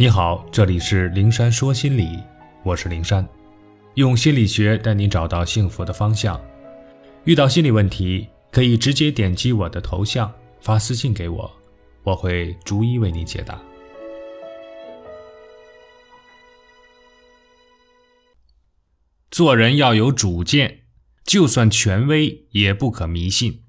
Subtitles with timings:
[0.00, 2.20] 你好，这里是灵山说心理，
[2.62, 3.28] 我是灵山，
[3.94, 6.40] 用心理学带你找到幸福的方向。
[7.24, 11.50] 遇到心理问题，可以直接点击我的头像发私信给我，
[12.04, 13.60] 我会逐一为你解答。
[19.32, 20.82] 做人要有主见，
[21.24, 23.64] 就算权威也不可迷信。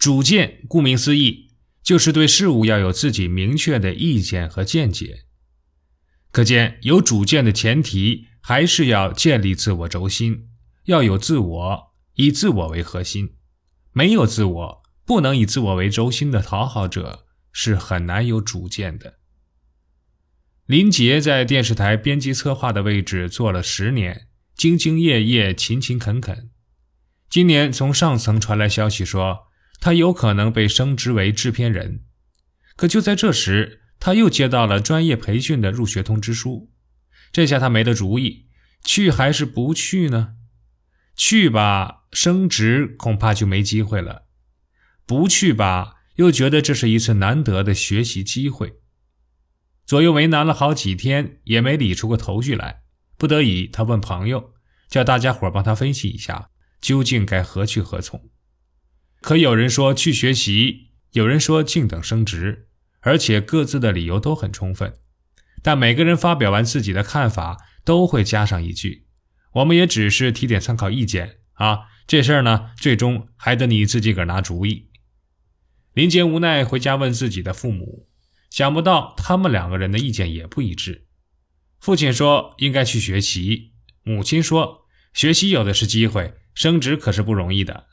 [0.00, 1.47] 主见，顾名思义。
[1.88, 5.24] 就是对事物要有自己明确的意见和见解。
[6.30, 10.50] 可见，有主见的前提还是要建立自我轴心，
[10.84, 13.36] 要有自我，以自我为核心。
[13.92, 19.14] 没有自我，不能以自我为轴心的讨好者是很难有主见的。
[20.66, 26.50] 林杰在电视台编辑策划的位置做了十年，兢兢业业，勤勤恳恳。
[27.30, 29.47] 今年从上层传来消息说。
[29.80, 32.04] 他有可能被升职为制片人，
[32.76, 36.70] 可就在这时，他又接到了专业培训的入学通知书。
[37.30, 38.46] 这下他没了主意，
[38.84, 40.34] 去还是不去呢？
[41.14, 44.22] 去吧，升职恐怕就没机会了；
[45.04, 48.80] 不去吧，又觉得这是一次难得的学习机会。
[49.84, 52.82] 左右为难了好几天，也没理出个头绪来。
[53.16, 54.52] 不得已，他问朋友，
[54.88, 56.50] 叫大家伙帮他分析一下，
[56.80, 58.30] 究竟该何去何从。
[59.20, 62.68] 可有人说去学习，有人说静等升职，
[63.00, 64.98] 而且各自的理由都很充分。
[65.60, 69.06] 但每个人发表完自己的看法，都会加上一句
[69.54, 74.88] ：“我们也只是提点参考意见啊，这事儿呢，最终还得你自己个拿主意。”
[75.94, 78.08] 林杰无奈回家问自己的父母，
[78.50, 81.08] 想不到他们两个人的意见也不一致。
[81.80, 83.72] 父亲说应该去学习，
[84.04, 84.82] 母亲说
[85.12, 87.87] 学习有的是机会，升职可是不容易的。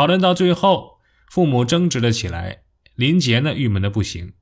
[0.00, 0.98] 讨论到最后，
[1.28, 2.62] 父母争执了起来。
[2.94, 4.32] 林杰呢，郁闷的不行。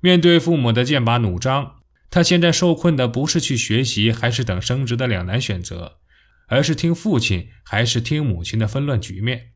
[0.00, 1.76] 面对父母的剑拔弩张，
[2.10, 6.00] 他现在受困的不是去学习还是等升职的两难选择，
[6.48, 9.52] 而是听父亲还是听母亲的纷乱局面。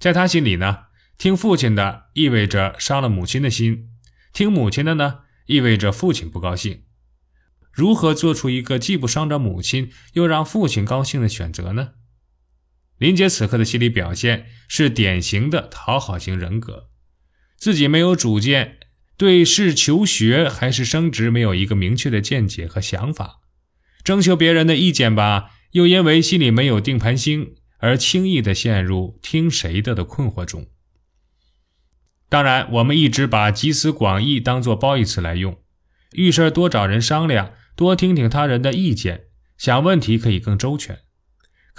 [0.00, 0.78] 在他心里呢，
[1.16, 3.90] 听父亲的意味着伤了母亲的心，
[4.32, 6.82] 听母亲的呢，意味着父亲不高兴。
[7.70, 11.90] 如何做出一个既不伤着母亲，又让父亲高兴的选择呢？
[13.00, 16.90] 林杰此刻的心理表现是典型的讨好型人格，
[17.56, 18.76] 自己没有主见，
[19.16, 23.38] 对是求学还是升职没有一个明确的见解和想法，
[24.04, 30.66] 征求别人的意见吧，又因为心里没有定盘星，而轻易的陷入听谁的的困惑中。
[32.28, 35.58] 当然，我们一直把集思广益当做褒义词来用，
[36.12, 39.24] 遇事多找人商量，多听听他人的意见，
[39.56, 40.98] 想问题可以更周全。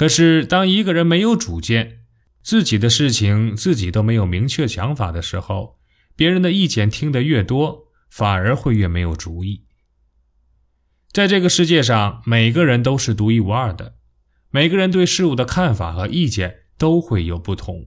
[0.01, 1.99] 可是，当一个人没有主见，
[2.41, 5.77] 自己的事情自己都没有明确想法的时候，
[6.15, 9.67] 别人的意见听得越多，反而会越没有主意。
[11.11, 13.97] 在这个世界上，每个人都是独一无二的，
[14.49, 17.85] 每个人对事物的看法和意见都会有不同，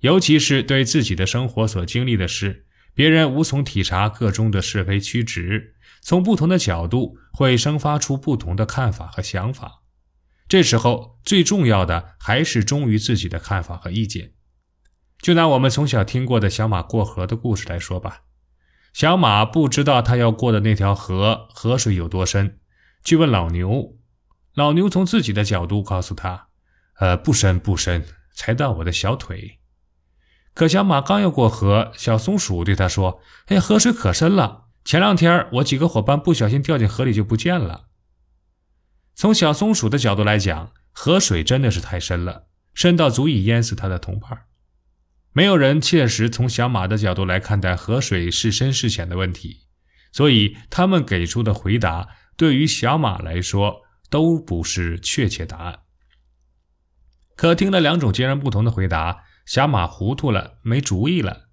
[0.00, 2.64] 尤其是对自己的生活所经历的事，
[2.94, 9.82] 别人无从体察个中的是非曲直，从不同的角度会生发出不同的看法和想法。
[10.48, 14.32] 这时候最重要的还是忠于自己的看法和意见。
[15.18, 18.22] 就拿我们从小听过的小马过河的故事来说吧，
[18.92, 22.60] 小马不知道他要过的那条河河水有多深，
[23.02, 23.96] 去问老牛。
[24.54, 26.48] 老牛从自己的角度告诉他
[27.00, 29.58] ：“呃，不深不深，才到我的小腿。”
[30.54, 37.85] 可小马刚要过河，小松鼠对他说：“哎，河水可深了，前两天我几个伙伴不小心掉进河里就不见了。”
[39.16, 44.42] 从小松鼠的角度来讲，河水真的是太深了，深到足以淹死它的同伴。
[45.32, 49.62] 没有人切实从小马的角度来看待河水是深是浅的问题，
[50.12, 55.80] 所以他们给出的回答对于小马来说都不是确切答案。
[57.34, 61.48] 可听了两种截然不同的回答，小马糊涂了，没主意了。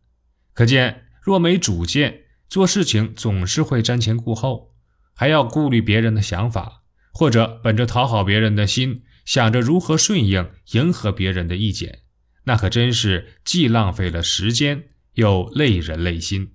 [0.54, 4.76] 可见，若没主见，做事情总是会瞻前顾后，
[5.14, 6.83] 还要顾虑别人的想法。
[7.14, 12.00] 或者本着讨好别人的心，想着如何顺应、迎合别人的意见，
[12.46, 16.54] 那可真是既浪费了时间，又累人累心。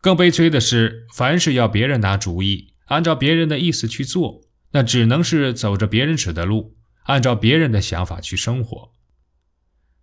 [0.00, 4.40] 更悲催的是，凡是要别人拿主意，按照别人的意思去做，
[4.72, 8.92] 那只能是走着别人指的路，按照别人的想法去生活。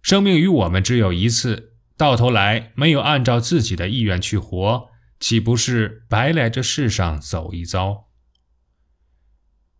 [0.03, 4.89] 生命与我们只有一次，到头来没有按照自己的意愿去活，
[5.19, 8.06] 岂不是白来这世上走一遭？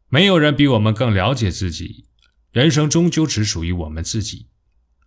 [0.09, 2.05] 没有人比我们更了解自己，
[2.51, 4.47] 人生终究只属于我们自己，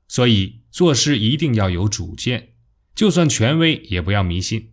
[0.08, 2.54] 所以做事一定要有主见，
[2.94, 4.72] 就算权威也不要迷信。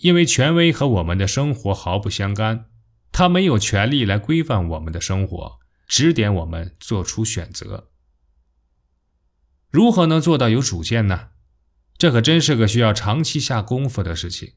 [0.00, 2.66] 因为权威和我们的生活毫不相干，
[3.12, 5.58] 他没有权利来规范我们的生活，
[5.88, 7.90] 指点我们做出选择。
[9.70, 11.28] 如何能做到有主见呢？
[11.98, 14.54] 这可真是个需要长期下功夫的事情。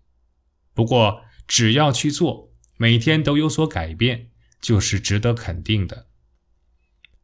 [0.74, 4.29] 不过，只要去做，每天都有所改变，
[4.62, 6.08] 就是值得肯定的。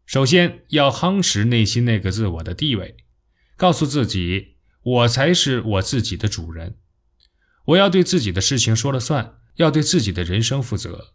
[0.05, 2.97] 首先要夯实内心那个自我的地位，
[3.57, 6.77] 告诉自己，我才是我自己的主人。
[7.65, 11.13] 我要对自己的事情说了算，要对自己的人生负责。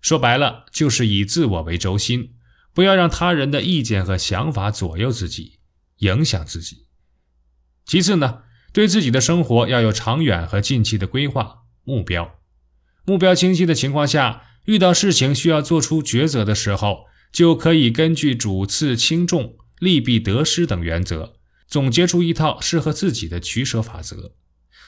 [0.00, 2.34] 说白了，就是以自我为轴心，
[2.74, 5.60] 不要让他人的意见和想法左右自己，
[5.98, 6.86] 影响自己。
[7.86, 12.38] 其次呢，对自己的生活要有长远和近期的规划目标。
[13.06, 21.36] 目标清晰的情况下，遇到事情需要做出抉择的时候，就可以根据主次轻重、利弊得失等原则，
[21.66, 24.34] 总结出一套适合自己的取舍法则。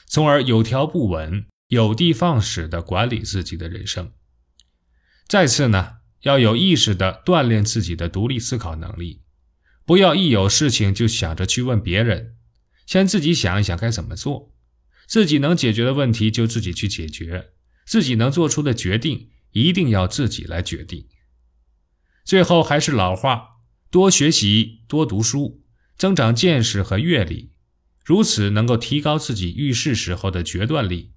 [0.05, 4.11] 从而有条不紊、有的放矢地管理自己的人生。
[5.27, 9.23] 再次呢，要有意识地锻炼自己的独立思考能力，
[9.83, 12.35] 不要一有事情就想着去问别人，
[12.85, 14.53] 先自己想一想该怎么做，
[15.07, 17.53] 自己能解决的问题就自己去解决，
[17.87, 21.07] 自己能做出的决定一定要自己来决定。
[22.23, 23.57] 最后还是老话，
[23.89, 25.63] 多学习、多读书，
[25.97, 27.51] 增长见识和阅历。
[28.03, 31.13] 如此能够提高自己遇事时候的决断力，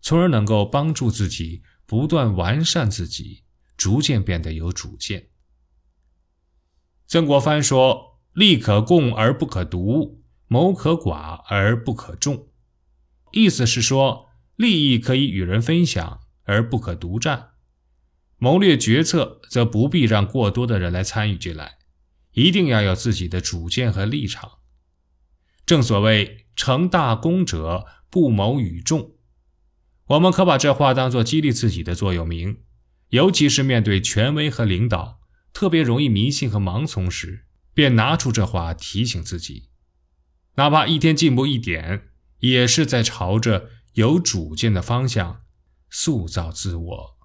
[0.00, 3.44] 从而能够帮助自己不断完善自己，
[3.76, 5.28] 逐渐变得有主见。
[7.06, 12.48] 曾国藩说：“利可共而不可独，谋可寡而不可众。”
[13.32, 17.50] 意思是说，利益可以与人分享，而不可独占；
[18.38, 21.78] 谋略决策则不必让过多的人来参与进来，
[22.32, 24.58] 一定要有自己的主见和立场。
[25.64, 29.12] 正所谓成大功者不谋与众，
[30.08, 32.58] 我们可把这话当作激励自己的座右铭。
[33.10, 35.20] 尤其是面对权威和领导，
[35.52, 39.70] 特别容易迷信和盲从时，便拿出这话提醒自己。
[40.56, 42.08] 哪怕一天进步一点，
[42.40, 45.42] 也是在朝着有主见的方向
[45.88, 47.15] 塑造自我。